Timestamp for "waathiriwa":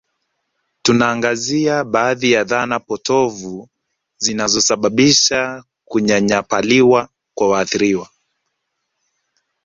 7.49-8.09